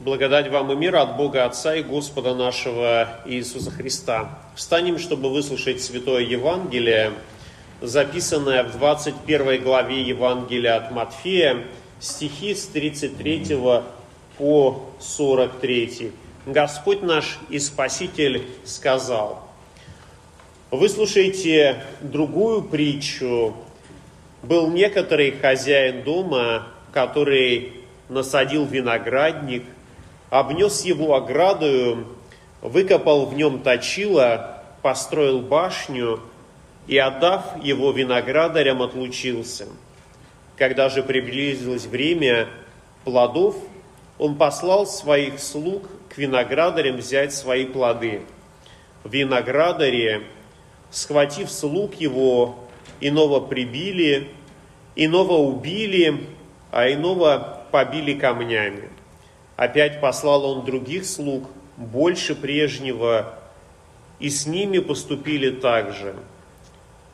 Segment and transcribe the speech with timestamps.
[0.00, 4.38] Благодать вам и мир от Бога Отца и Господа нашего Иисуса Христа.
[4.54, 7.12] Встанем, чтобы выслушать Святое Евангелие,
[7.82, 11.64] записанное в 21 главе Евангелия от Матфея,
[12.00, 13.58] стихи с 33
[14.38, 16.12] по 43.
[16.46, 19.46] Господь наш и Спаситель сказал,
[20.70, 23.54] «Выслушайте другую притчу.
[24.42, 27.74] Был некоторый хозяин дома, который
[28.08, 29.64] насадил виноградник–
[30.30, 32.06] обнес его оградою,
[32.62, 36.20] выкопал в нем точило, построил башню
[36.86, 39.66] и, отдав его виноградарям, отлучился.
[40.56, 42.48] Когда же приблизилось время
[43.04, 43.56] плодов,
[44.18, 48.22] он послал своих слуг к виноградарям взять свои плоды.
[49.04, 50.22] Виноградаре,
[50.90, 52.56] схватив слуг его,
[53.00, 54.28] иного прибили,
[54.94, 56.26] иного убили,
[56.70, 58.90] а иного побили камнями.
[59.60, 61.44] Опять послал он других слуг,
[61.76, 63.34] больше прежнего,
[64.18, 66.16] и с ними поступили так же.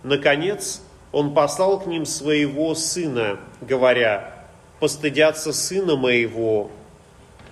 [0.05, 4.45] Наконец, он послал к ним своего сына, говоря,
[4.79, 6.71] «Постыдятся сына моего».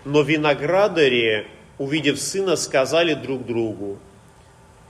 [0.05, 3.99] Но виноградари, увидев сына, сказали друг другу,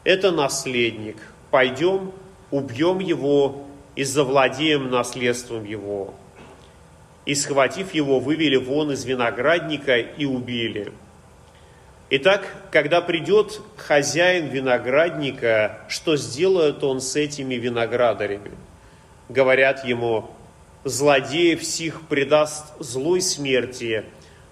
[0.05, 1.17] «Это наследник,
[1.51, 2.13] пойдем,
[2.51, 3.65] убьем его
[3.97, 6.13] и завладеем наследством его»
[7.27, 10.93] и, схватив его, вывели вон из виноградника и убили.
[12.11, 18.53] Итак, когда придет хозяин виноградника, что сделает он с этими виноградарями?
[19.29, 20.31] Говорят ему,
[20.85, 24.05] злодеев сих предаст злой смерти,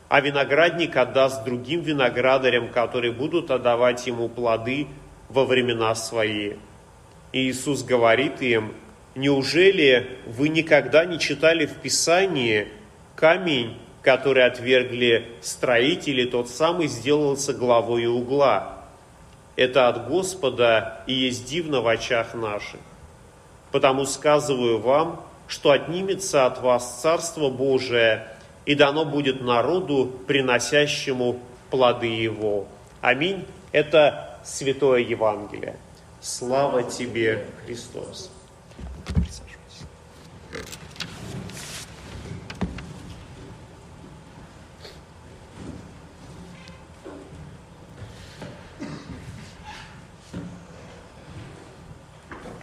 [0.09, 4.87] а виноградник отдаст другим виноградарям, которые будут отдавать ему плоды
[5.29, 6.55] во времена свои.
[7.33, 8.73] И Иисус говорит им,
[9.15, 12.69] Неужели вы никогда не читали в Писании
[13.15, 18.85] камень, который отвергли строители, тот самый сделался главой угла?
[19.55, 22.81] Это от Господа и есть дивно в очах наших.
[23.71, 28.27] Потому сказываю вам, что отнимется от вас Царство Божие,
[28.65, 31.41] и дано будет народу, приносящему
[31.71, 32.67] плоды его.
[33.01, 33.45] Аминь.
[33.73, 35.77] Это Святое Евангелие.
[36.21, 38.31] Слава тебе, Христос.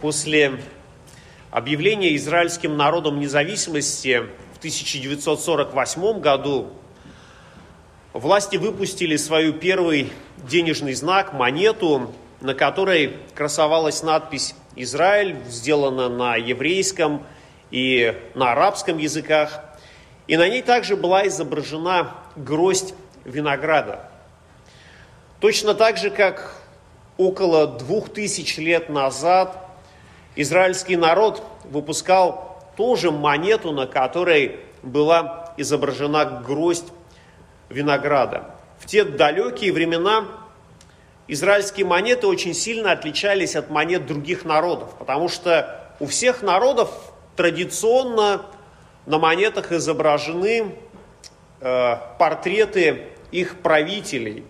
[0.00, 0.58] После
[1.50, 4.22] объявления израильским народом независимости
[4.54, 6.70] в 1948 году
[8.14, 17.26] власти выпустили свою первый денежный знак, монету, на которой красовалась надпись Израиль, сделана на еврейском
[17.70, 19.62] и на арабском языках.
[20.28, 22.94] И на ней также была изображена гроздь
[23.26, 24.08] винограда.
[25.40, 26.56] Точно так же, как
[27.18, 29.66] около двух тысяч лет назад
[30.42, 36.86] израильский народ выпускал тоже монету, на которой была изображена гроздь
[37.68, 38.54] винограда.
[38.78, 40.24] В те далекие времена
[41.28, 46.90] израильские монеты очень сильно отличались от монет других народов, потому что у всех народов
[47.36, 48.42] традиционно
[49.06, 50.74] на монетах изображены
[51.60, 54.44] э, портреты их правителей.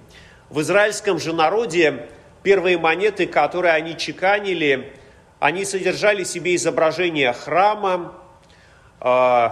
[0.48, 2.08] В израильском же народе
[2.42, 4.92] первые монеты, которые они чеканили,
[5.40, 8.12] они содержали себе изображение храма,
[9.00, 9.48] э,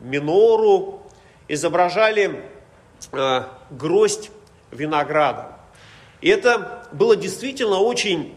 [0.00, 1.00] минору,
[1.46, 2.44] изображали
[3.12, 4.32] э, гроздь
[4.72, 5.56] винограда.
[6.20, 8.36] И это было действительно очень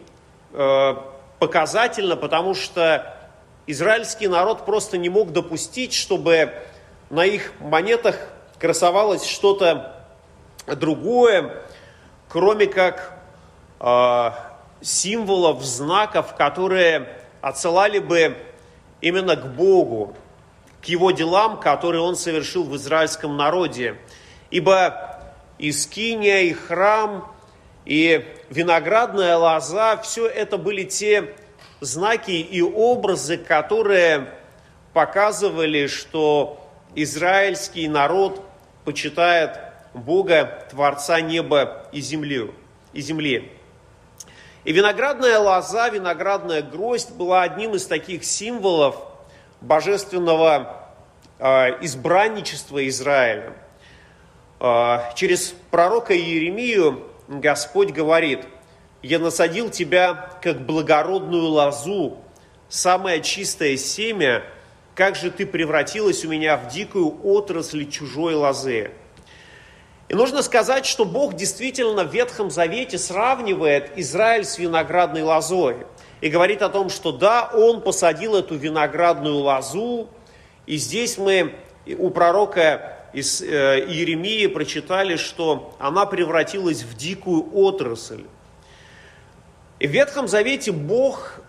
[0.53, 0.95] э,
[1.39, 3.17] показательно, потому что
[3.65, 6.53] израильский народ просто не мог допустить, чтобы
[7.09, 8.15] на их монетах
[8.59, 10.05] красовалось что-то
[10.67, 11.63] другое,
[12.29, 13.13] кроме как
[14.85, 17.09] символов, знаков, которые
[17.41, 18.37] отсылали бы
[19.01, 20.15] именно к Богу,
[20.81, 23.97] к его делам, которые он совершил в израильском народе.
[24.51, 25.19] Ибо
[25.57, 27.31] и скиния, и храм–
[27.85, 31.35] и виноградная лоза, все это были те
[31.81, 34.29] знаки и образы, которые
[34.93, 38.43] показывали, что израильский народ
[38.83, 39.59] почитает
[39.93, 42.51] Бога, Творца неба и земли.
[42.91, 43.51] И, земли.
[44.65, 48.97] И виноградная лоза, виноградная гроздь была одним из таких символов
[49.61, 50.89] божественного
[51.37, 53.53] э, избранничества Израиля.
[54.59, 58.39] Э, через пророка Иеремию Господь говорит,
[59.03, 62.17] «Я насадил тебя, как благородную лозу,
[62.67, 64.43] самое чистое семя,
[64.95, 68.89] как же ты превратилась у меня в дикую отрасль чужой лозы».
[70.07, 75.77] И нужно сказать, что Бог действительно в Ветхом Завете сравнивает Израиль с виноградной лозой.
[76.21, 80.07] И говорит о том, что да, Он посадил эту виноградную лозу.
[80.67, 81.55] И здесь мы
[81.97, 88.25] у пророка из э, Иеремии прочитали, что она превратилась в дикую отрасль.
[89.79, 91.39] И в Ветхом Завете Бог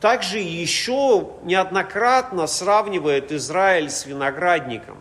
[0.00, 4.98] также еще неоднократно сравнивает Израиль с виноградником.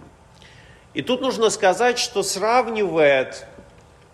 [0.94, 3.46] И тут нужно сказать, что сравнивает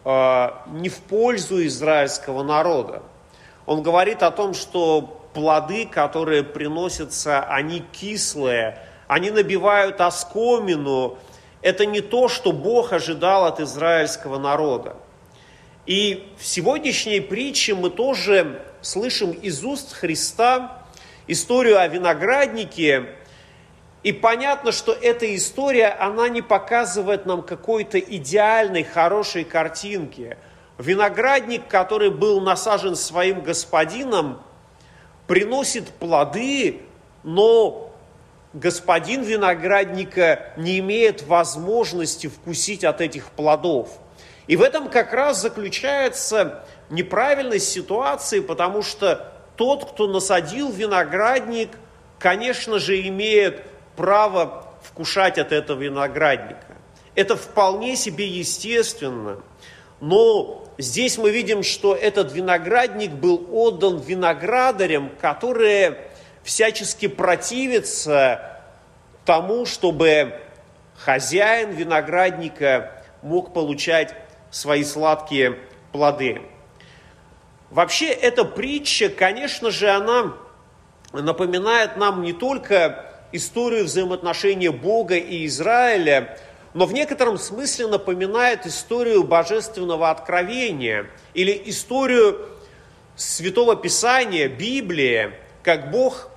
[0.03, 3.01] э, не в пользу израильского народа.
[3.65, 5.01] Он говорит о том, что
[5.33, 11.17] плоды, которые приносятся, они кислые, они набивают оскомину.
[11.61, 14.97] Это не то, что Бог ожидал от израильского народа.
[15.85, 20.83] И в сегодняшней притче мы тоже слышим из уст Христа
[21.27, 23.15] историю о винограднике,
[24.05, 30.37] и понятно, что эта история, она не показывает нам какой-то идеальной, хорошей картинки.
[30.77, 34.43] Виноградник, который был насажен своим господином,
[35.25, 36.83] приносит плоды,
[37.23, 37.95] но
[38.53, 43.89] господин виноградника не имеет возможности вкусить от этих плодов.
[44.45, 51.71] И в этом как раз заключается неправильность ситуации, потому что тот, кто насадил виноградник,
[52.19, 53.63] конечно же, имеет
[53.95, 56.75] право вкушать от этого виноградника.
[57.15, 59.41] Это вполне себе естественно.
[60.01, 66.09] Но здесь мы видим, что этот виноградник был отдан виноградарям, которые
[66.43, 68.61] всячески противятся
[69.25, 70.39] тому, чтобы
[70.97, 74.13] хозяин виноградника мог получать
[74.51, 75.57] свои сладкие
[75.91, 76.41] плоды.
[77.71, 80.33] Вообще эта притча, конечно же, она
[81.11, 86.37] напоминает нам не только историю взаимоотношения Бога и Израиля,
[86.73, 92.49] но в некотором смысле напоминает историю божественного откровения или историю
[93.15, 95.31] Святого Писания, Библии,
[95.63, 96.29] как Бог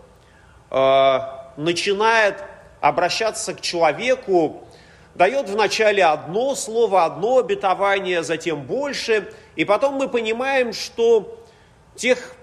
[0.70, 1.18] э,
[1.56, 2.44] начинает
[2.80, 4.64] обращаться к человеку,
[5.16, 11.44] дает вначале одно слово, одно обетование, затем больше, и потом мы понимаем, что
[11.96, 12.34] тех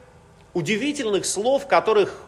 [0.54, 2.25] удивительных слов, которых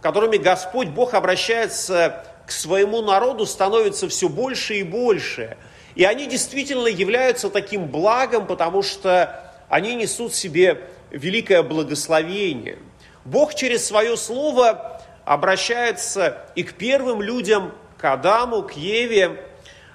[0.00, 5.56] которыми Господь Бог обращается к своему народу, становится все больше и больше.
[5.94, 12.78] И они действительно являются таким благом, потому что они несут в себе великое благословение.
[13.24, 19.42] Бог через свое слово обращается и к первым людям, к Адаму, к Еве,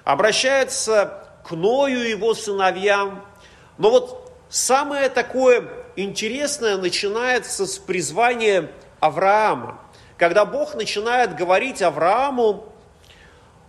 [0.04, 3.24] обращается к Ною и его сыновьям.
[3.78, 8.70] Но вот самое такое интересное начинается с призвания
[9.00, 9.80] Авраама.
[10.16, 12.64] Когда Бог начинает говорить Аврааму,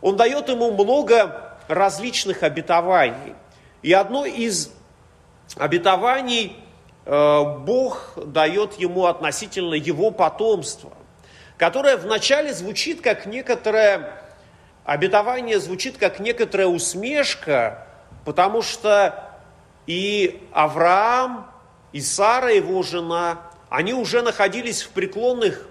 [0.02, 3.36] Он дает ему много различных обетований.
[3.82, 4.72] И одно из
[5.58, 6.56] обетований
[7.06, 10.92] э, Бог дает ему относительно его потомства,
[11.58, 14.22] которое вначале звучит как некоторое
[14.84, 17.88] обетование, звучит как некоторая усмешка,
[18.24, 19.32] потому что
[19.88, 21.48] и Авраам,
[21.92, 23.40] и Сара, его жена,
[23.70, 25.68] они уже находились в преклонных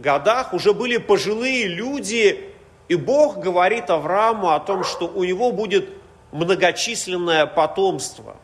[0.00, 2.52] годах уже были пожилые люди,
[2.88, 5.90] и Бог говорит Аврааму о том, что у него будет
[6.32, 8.36] многочисленное потомство.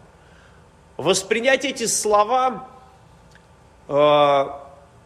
[0.97, 2.69] Воспринять эти слова
[3.89, 4.45] э,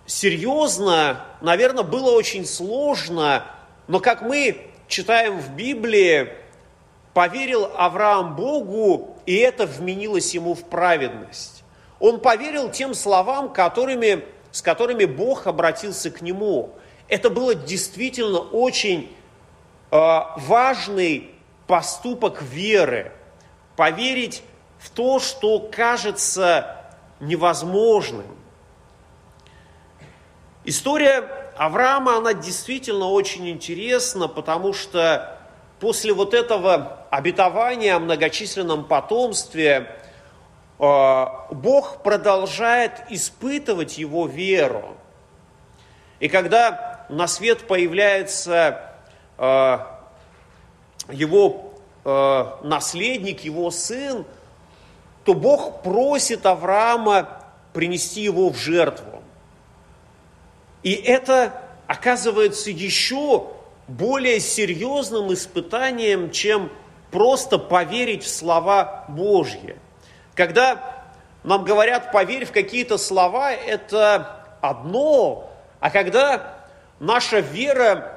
[0.07, 3.45] серьезно, наверное, было очень сложно,
[3.87, 6.33] но как мы читаем в Библии,
[7.15, 11.65] поверил Авраам Богу, и это вменилось ему в праведность.
[12.01, 14.25] Он поверил тем словам, которыми
[14.59, 16.75] с которыми Бог обратился к нему.
[17.07, 19.09] Это было действительно очень
[19.93, 21.31] э, важный
[21.69, 23.13] поступок веры.
[23.77, 24.43] Поверить
[24.81, 26.89] в то, что кажется
[27.21, 28.27] невозможным.
[30.65, 35.39] История Авраама, она действительно очень интересна, потому что
[35.79, 39.95] после вот этого обетования о многочисленном потомстве–
[40.79, 44.97] Бог продолжает испытывать его веру.
[46.21, 48.95] И когда на свет появляется
[49.37, 50.05] а,
[51.11, 54.25] его а, наследник, его сын,
[55.25, 57.29] то Бог просит Авраама
[57.73, 59.23] принести его в жертву.
[60.85, 63.49] И это оказывается еще
[63.89, 66.71] более серьезным испытанием, чем
[67.11, 69.77] просто поверить в слова Божьи–
[70.39, 71.03] когда
[71.43, 76.55] нам говорят, поверь в какие-то слова, это одно, а когда
[77.01, 78.17] наша вера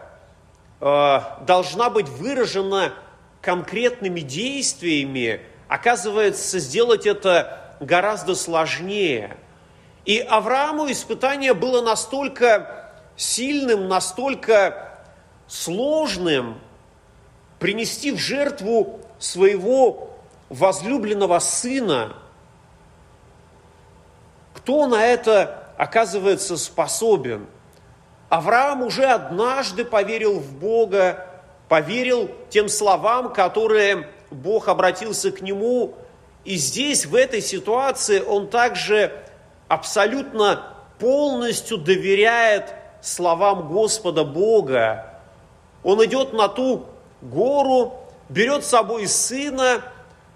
[0.80, 2.94] э, должна быть выражена
[3.42, 9.36] конкретными действиями, оказывается, сделать это гораздо сложнее.
[10.06, 15.00] И Аврааму испытание было настолько сильным, настолько
[15.48, 16.62] сложным
[17.58, 20.11] принести в жертву своего
[20.52, 22.14] возлюбленного сына.
[24.54, 27.48] Кто на это оказывается способен?
[28.28, 31.26] Авраам уже однажды поверил в Бога,
[31.70, 35.96] поверил тем словам, которые Бог обратился к нему.
[36.44, 39.14] И здесь, в этой ситуации, он также
[39.70, 45.14] абсолютно полностью доверяет словам Господа Бога.
[45.84, 46.88] Он идет на ту
[47.22, 47.94] гору,
[48.28, 49.82] берет с собой сына,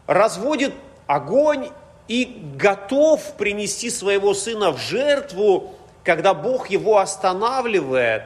[0.07, 0.74] разводит
[1.07, 1.69] огонь
[2.07, 8.24] и готов принести своего сына в жертву, когда Бог его останавливает,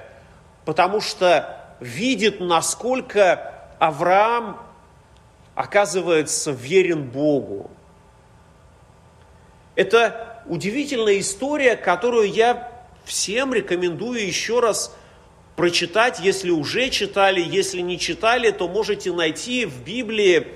[0.65, 4.59] потому что видит, насколько Авраам
[5.55, 7.69] оказывается верен Богу.
[9.75, 12.69] Это удивительная история, которую я
[13.05, 14.93] всем рекомендую еще раз
[15.55, 20.47] прочитать, если уже читали, если не читали, то можете найти в Библии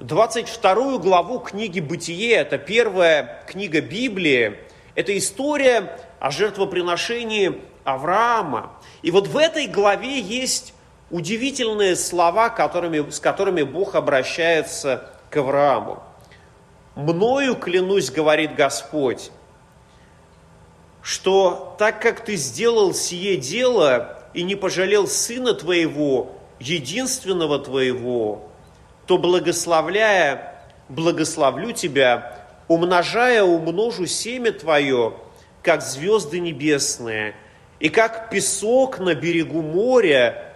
[0.00, 2.34] 22 главу книги «Бытие».
[2.34, 4.58] Это первая книга Библии.
[4.94, 8.72] Это история о жертвоприношении Авраама.
[9.00, 10.74] И вот в этой главе есть
[11.10, 16.02] удивительные слова, которыми, с которыми Бог обращается к Аврааму.
[16.94, 19.30] «Мною клянусь, говорит Господь,
[21.00, 28.50] что так как ты сделал сие дело и не пожалел сына твоего, единственного твоего,
[29.06, 35.14] то благословляя, благословлю тебя, умножая, умножу семя твое,
[35.62, 37.34] как звезды небесные,
[37.78, 40.54] и как песок на берегу моря,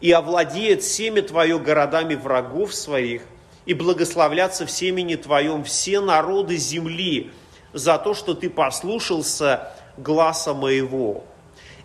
[0.00, 3.22] и овладеет семя твое городами врагов своих,
[3.64, 7.30] и благословляться в семени твоем все народы земли
[7.72, 11.24] за то, что ты послушался гласа моего.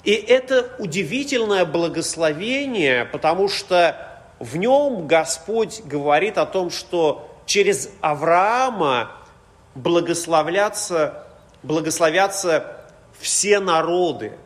[0.04, 4.09] И это удивительное благословение, потому что
[4.40, 9.12] в нем Господь говорит о том, что через Авраама
[9.76, 11.26] благословляться,
[11.62, 12.86] благословятся
[13.20, 14.38] все народы.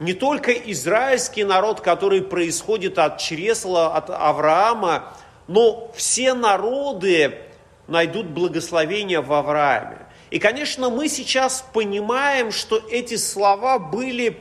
[0.00, 5.14] Не только израильский народ, который происходит от чресла, от Авраама,
[5.46, 7.38] но все народы
[7.86, 9.98] найдут благословение в Аврааме.
[10.30, 14.40] И, конечно, мы сейчас понимаем, что эти слова были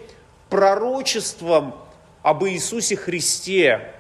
[0.50, 1.76] пророчеством
[2.24, 3.94] об Иисусе Христе,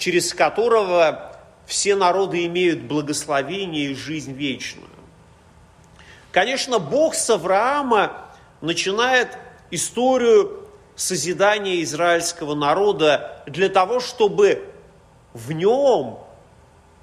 [0.00, 4.88] через которого все народы имеют благословение и жизнь вечную.
[6.32, 8.12] Конечно, Бог с Авраама
[8.62, 9.36] начинает
[9.70, 10.66] историю
[10.96, 14.64] созидания израильского народа для того, чтобы
[15.34, 16.18] в нем,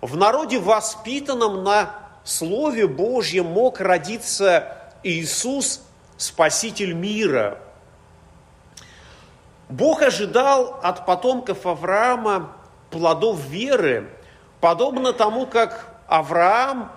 [0.01, 5.81] в народе воспитанном на Слове Божьем мог родиться Иисус,
[6.17, 7.59] Спаситель мира–
[9.69, 12.53] Бог ожидал от потомков Авраама
[12.97, 14.09] плодов веры,
[14.59, 16.91] подобно тому, как Авраам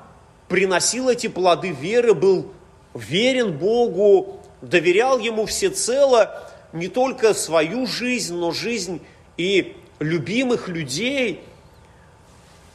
[0.49, 2.53] приносил эти плоды веры, был
[2.95, 6.43] верен Богу, доверял Ему всецело
[6.73, 9.03] не только свою жизнь, но жизнь
[9.37, 11.45] и любимых людей.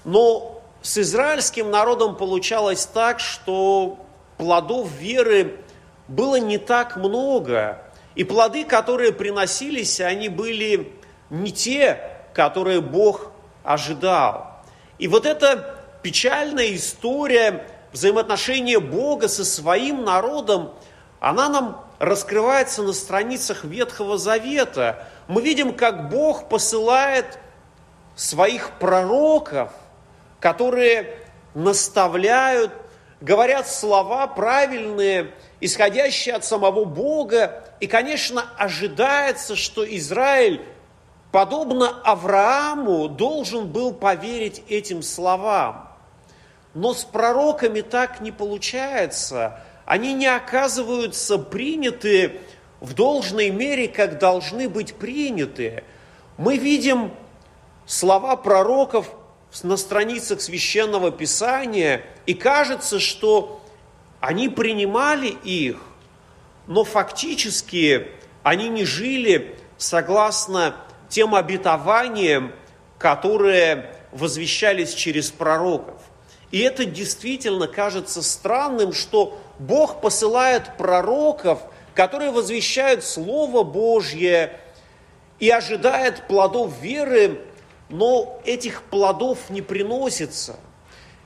[0.03, 3.97] Но с израильским народом получалось так, что
[4.37, 5.57] плодов веры
[6.07, 7.81] было не так много–
[8.15, 10.93] и плоды, которые приносились, они были
[11.29, 13.31] не те, которые Бог
[13.63, 14.61] ожидал.
[14.99, 20.73] И вот эта печальная история взаимоотношения Бога со своим народом,
[21.19, 25.07] она нам раскрывается на страницах Ветхого Завета.
[25.27, 27.39] Мы видим, как Бог посылает
[28.15, 29.71] своих пророков,
[30.41, 31.17] которые
[31.53, 32.71] наставляют,
[33.21, 40.61] говорят слова правильные, исходящие от самого Бога, и, конечно, ожидается, что Израиль,
[41.35, 45.89] подобно Аврааму, должен был поверить этим словам.
[46.73, 49.59] Но с пророками так не получается.
[49.85, 52.39] Они не оказываются приняты
[52.79, 55.83] в должной мере, как должны быть приняты.
[56.37, 57.11] Мы видим
[57.85, 59.11] слова пророков
[59.61, 63.61] на страницах священного писания, и кажется, что
[64.21, 65.81] они принимали их–
[66.67, 68.07] но фактически
[68.41, 70.75] они не жили согласно
[71.15, 72.51] тем обетованиям,
[72.97, 76.01] которые возвещались через пророков.
[76.51, 81.61] И это действительно кажется странным, что Бог посылает пророков,
[81.93, 84.59] которые возвещают Слово Божье
[85.39, 87.39] и ожидает плодов веры,
[87.87, 90.57] но этих плодов не приносится.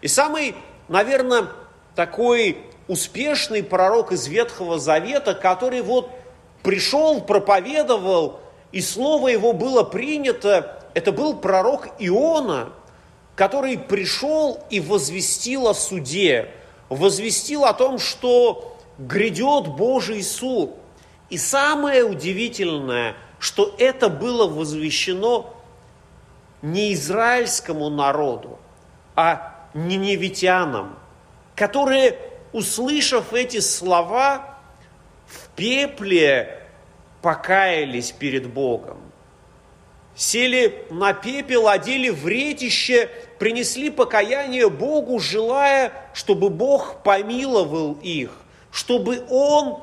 [0.01, 0.53] И самый,
[0.87, 1.47] наверное,
[1.95, 6.11] такой успешный пророк из Ветхого Завета, который вот
[6.61, 8.39] пришел, проповедовал,
[8.71, 12.69] и слово его было принято, это был пророк Иона,
[13.35, 16.51] который пришел и возвестил о суде,
[16.89, 20.75] возвестил о том, что грядет Божий суд.
[21.29, 25.53] И самое удивительное, что это было возвещено
[26.61, 28.59] не израильскому народу,
[29.15, 30.97] а ниневитянам,
[31.55, 32.17] которые,
[32.51, 34.57] услышав эти слова,
[35.27, 36.68] в пепле
[37.21, 38.97] покаялись перед Богом.
[40.15, 48.31] Сели на пепел, одели в ретище, принесли покаяние Богу, желая, чтобы Бог помиловал их,
[48.71, 49.81] чтобы Он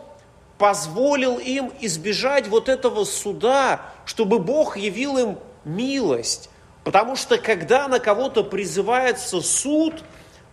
[0.58, 6.50] позволил им избежать вот этого суда, чтобы Бог явил им милость.
[6.84, 10.04] Потому что когда на кого-то призывается суд,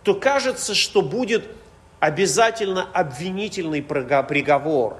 [0.02, 1.44] то кажется, что будет
[2.00, 4.96] обязательно обвинительный приговор.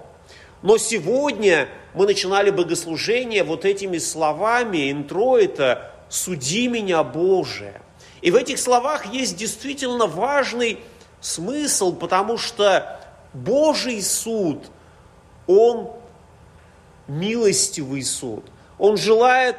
[0.64, 7.82] Но сегодня мы начинали богослужение вот этими словами интроита «Суди меня, Боже».
[8.22, 10.78] И в этих словах есть действительно важный
[11.20, 12.98] смысл, потому что
[13.34, 14.64] Божий суд,
[15.46, 15.90] Он
[17.08, 18.46] милостивый суд.
[18.78, 19.56] Он желает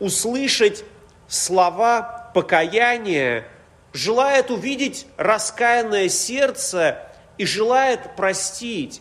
[0.00, 0.82] услышать
[1.28, 3.46] слова покаяния,
[3.92, 7.06] желает увидеть раскаянное сердце
[7.36, 9.00] и желает простить.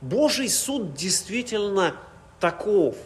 [0.00, 1.94] Божий суд действительно
[2.40, 2.96] таков.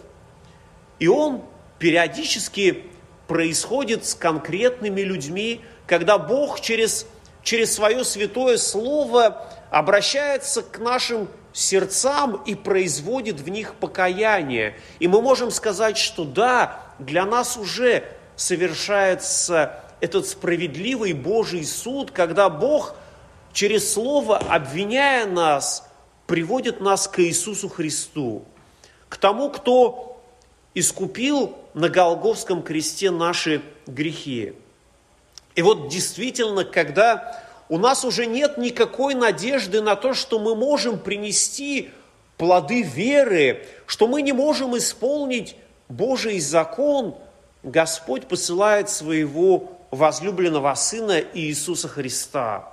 [0.99, 1.43] И он
[1.79, 2.85] периодически
[3.27, 7.07] происходит с конкретными людьми, когда Бог через,
[7.43, 14.77] через свое святое слово обращается к нашим сердцам и производит в них покаяние.
[14.99, 18.05] И мы можем сказать, что да, для нас уже
[18.37, 22.95] совершается этот справедливый Божий суд, когда Бог
[23.53, 25.90] через Слово, обвиняя нас,
[26.31, 28.45] приводит нас к Иисусу Христу,
[29.09, 30.23] к тому, кто
[30.75, 34.53] искупил на Голговском кресте наши грехи.
[35.57, 41.01] И вот действительно, когда у нас уже нет никакой надежды на то, что мы можем
[41.01, 41.91] принести
[42.37, 45.57] плоды веры, что мы не можем исполнить
[45.89, 47.17] Божий закон,
[47.65, 52.71] Господь посылает своего возлюбленного Сына Иисуса Христа.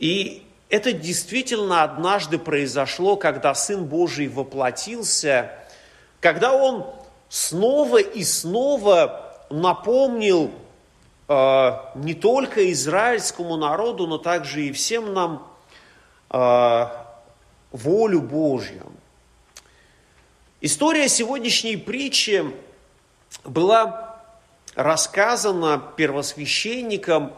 [0.00, 5.52] И это действительно однажды произошло, когда Сын Божий воплотился,
[6.20, 6.86] когда Он
[7.28, 10.50] снова и снова напомнил
[11.28, 15.46] э, не только израильскому народу, но также и всем нам
[16.30, 16.86] э,
[17.70, 18.92] волю Божью.
[20.60, 22.44] История сегодняшней притчи
[23.44, 24.20] была
[24.74, 27.32] рассказана первосвященникам,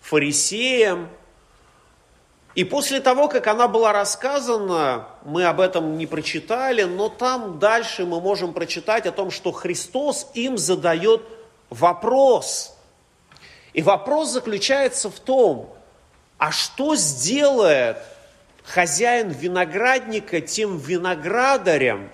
[0.00, 1.08] фарисеям,
[2.54, 8.04] и после того, как она была рассказана, мы об этом не прочитали, но там дальше
[8.04, 11.22] мы можем прочитать о том, что Христос им задает
[11.70, 12.76] вопрос–
[13.72, 15.74] и вопрос заключается в том,
[16.38, 17.98] а что сделает
[18.64, 22.10] хозяин виноградника тем виноградарям,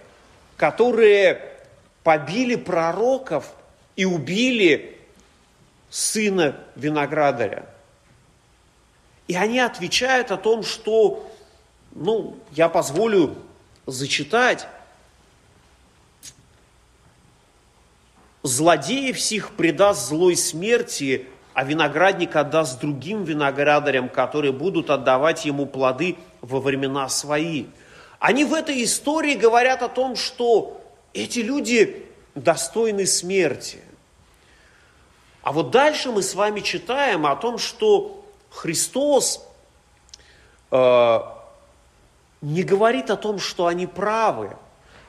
[0.56, 1.42] которые
[2.04, 3.46] побили пророков
[3.96, 4.98] и убили
[5.90, 7.66] сына виноградаря?
[9.28, 11.30] И они отвечают о том, что,
[11.92, 13.36] ну, я позволю
[13.86, 14.66] зачитать,
[18.42, 26.16] злодеев всех предаст злой смерти, а виноградник отдаст другим виноградарям, которые будут отдавать ему плоды
[26.40, 27.66] во времена свои.
[28.18, 30.80] Они в этой истории говорят о том, что
[31.12, 33.80] эти люди достойны смерти.
[35.42, 38.17] А вот дальше мы с вами читаем о том, что
[38.50, 39.44] Христос
[40.70, 41.20] э,
[42.40, 44.56] не говорит о том, что они правы.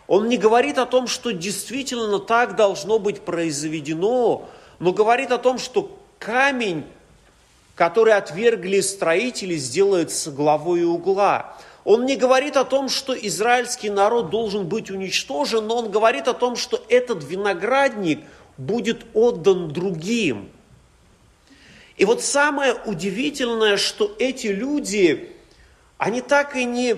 [0.08, 4.50] Он не говорит о том, что действительно так должно быть произведено,
[4.80, 6.86] но говорит о том, что камень,
[7.76, 11.56] который отвергли строители, сделается главой угла.
[11.86, 16.34] Он не говорит о том, что израильский народ должен быть уничтожен, но он говорит о
[16.34, 18.22] том, что этот виноградник
[18.58, 20.50] будет отдан другим.
[22.00, 25.36] И вот самое удивительное, что эти люди,
[25.98, 26.96] они так и не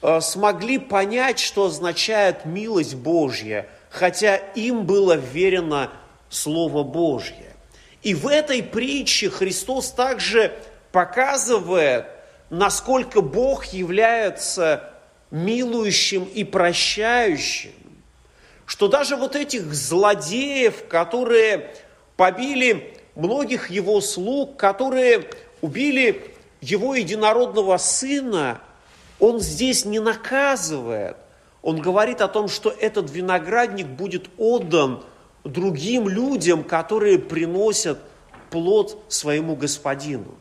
[0.00, 5.90] э, смогли понять, что означает милость Божья, хотя им было верено
[6.30, 7.54] Слово Божье.
[8.02, 10.56] И в этой притче Христос также
[10.90, 12.06] показывает,
[12.48, 14.90] насколько Бог является
[15.30, 17.72] милующим и прощающим,
[18.64, 21.74] что даже вот этих злодеев, которые
[22.16, 25.28] побили многих его слуг, которые
[25.60, 28.60] убили его единородного сына,
[29.18, 31.16] он здесь не наказывает.
[31.62, 35.02] Он говорит о том, что этот виноградник будет отдан
[35.44, 37.98] другим людям, которые приносят
[38.50, 40.34] плод своему господину.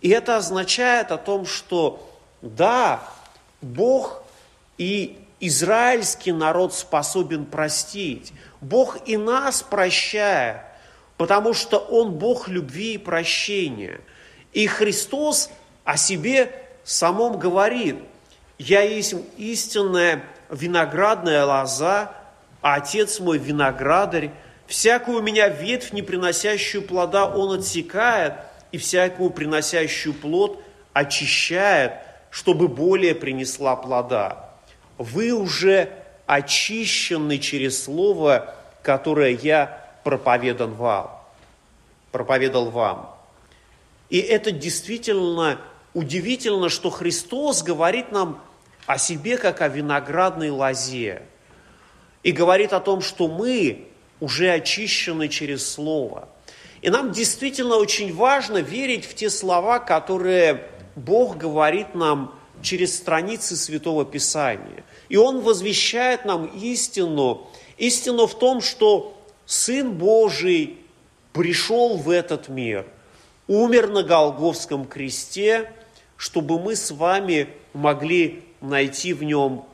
[0.00, 2.08] И это означает о том, что
[2.42, 3.02] да,
[3.60, 4.22] Бог
[4.76, 8.32] и израильский народ способен простить.
[8.60, 10.62] Бог и нас прощает,
[11.18, 14.00] потому что Он Бог любви и прощения.
[14.54, 15.50] И Христос
[15.84, 16.50] о себе
[16.84, 17.96] самом говорит,
[18.56, 22.12] «Я есть истинная виноградная лоза,
[22.62, 24.30] а Отец мой виноградарь,
[24.66, 28.34] всякую у меня ветвь, не приносящую плода, Он отсекает,
[28.70, 31.92] и всякую приносящую плод очищает,
[32.30, 34.50] чтобы более принесла плода.
[34.98, 35.90] Вы уже
[36.26, 41.10] очищены через слово, которое я проповедан вам,
[42.12, 43.14] проповедал вам.
[44.08, 45.60] И это действительно
[45.92, 48.40] удивительно, что Христос говорит нам
[48.86, 51.24] о себе как о виноградной лозе.
[52.22, 53.86] И говорит о том, что мы
[54.18, 56.30] уже очищены через Слово.
[56.80, 63.56] И нам действительно очень важно верить в те слова, которые Бог говорит нам через страницы
[63.56, 64.84] Святого Писания.
[65.10, 67.46] И Он возвещает нам истину.
[67.76, 69.17] Истину в том, что
[69.48, 70.76] Сын Божий
[71.32, 72.84] пришел в этот мир,
[73.46, 75.72] умер на Голговском кресте,
[76.18, 79.64] чтобы мы с вами могли найти в нем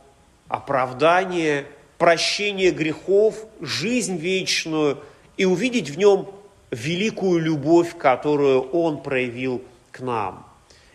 [0.47, 1.67] оправдание,
[1.99, 5.03] прощение грехов, жизнь вечную
[5.37, 6.31] и увидеть в нем
[6.71, 9.61] великую любовь, которую Он проявил
[9.91, 10.47] к нам.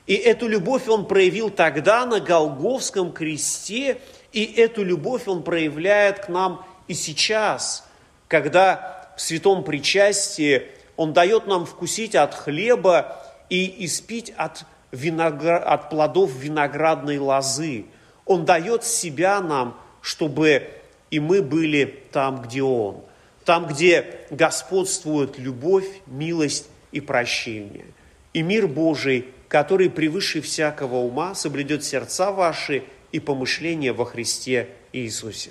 [0.07, 3.99] И эту любовь Он проявил тогда на Голговском кресте,
[4.31, 7.88] и эту любовь Он проявляет к нам и сейчас,
[8.29, 10.63] когда в святом причастии
[10.95, 14.63] Он дает нам вкусить от хлеба и испить от,
[14.93, 17.87] виноград, от плодов виноградной лозы.
[18.25, 20.69] Он дает себя нам, чтобы
[21.11, 23.01] и мы были там, где Он,
[23.43, 27.87] там, где господствует любовь, милость и прощение.
[28.31, 35.49] И мир Божий– который превыше всякого ума соблюдет сердца ваши и помышления во Христе Иисусе.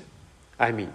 [0.57, 0.89] Аминь.